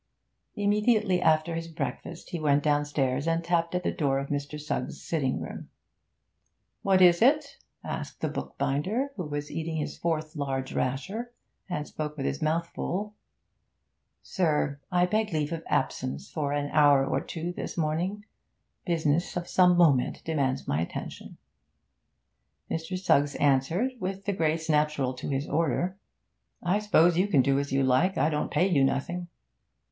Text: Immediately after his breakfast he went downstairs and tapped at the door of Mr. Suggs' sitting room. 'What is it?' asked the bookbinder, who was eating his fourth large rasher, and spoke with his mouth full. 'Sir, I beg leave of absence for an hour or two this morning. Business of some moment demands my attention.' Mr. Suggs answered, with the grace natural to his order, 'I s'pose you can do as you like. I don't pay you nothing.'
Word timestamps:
Immediately 0.55 1.21
after 1.21 1.53
his 1.53 1.67
breakfast 1.67 2.31
he 2.31 2.39
went 2.39 2.63
downstairs 2.63 3.27
and 3.27 3.43
tapped 3.43 3.75
at 3.75 3.83
the 3.83 3.91
door 3.91 4.17
of 4.17 4.29
Mr. 4.29 4.59
Suggs' 4.59 4.99
sitting 4.99 5.39
room. 5.39 5.69
'What 6.81 7.03
is 7.03 7.21
it?' 7.21 7.59
asked 7.83 8.19
the 8.19 8.27
bookbinder, 8.27 9.11
who 9.15 9.25
was 9.27 9.51
eating 9.51 9.75
his 9.77 9.99
fourth 9.99 10.35
large 10.35 10.73
rasher, 10.73 11.31
and 11.69 11.87
spoke 11.87 12.17
with 12.17 12.25
his 12.25 12.41
mouth 12.41 12.67
full. 12.73 13.13
'Sir, 14.23 14.79
I 14.91 15.05
beg 15.05 15.31
leave 15.33 15.53
of 15.53 15.61
absence 15.67 16.31
for 16.31 16.51
an 16.51 16.71
hour 16.71 17.05
or 17.05 17.21
two 17.21 17.53
this 17.53 17.77
morning. 17.77 18.25
Business 18.87 19.37
of 19.37 19.47
some 19.47 19.77
moment 19.77 20.23
demands 20.25 20.67
my 20.67 20.81
attention.' 20.81 21.37
Mr. 22.71 22.97
Suggs 22.97 23.35
answered, 23.35 23.91
with 23.99 24.25
the 24.25 24.33
grace 24.33 24.67
natural 24.67 25.13
to 25.13 25.29
his 25.29 25.47
order, 25.47 25.95
'I 26.63 26.79
s'pose 26.79 27.19
you 27.19 27.27
can 27.27 27.43
do 27.43 27.59
as 27.59 27.71
you 27.71 27.83
like. 27.83 28.17
I 28.17 28.31
don't 28.31 28.49
pay 28.49 28.67
you 28.67 28.83
nothing.' 28.83 29.27